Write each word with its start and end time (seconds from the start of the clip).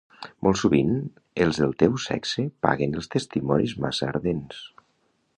Molt 0.45 0.59
sovint 0.59 0.93
els 1.45 1.59
del 1.63 1.75
teu 1.83 1.99
sexe 2.05 2.45
paguen 2.67 2.97
els 3.01 3.11
testimonis 3.17 3.75
massa 3.85 4.09
ardents. 4.15 4.65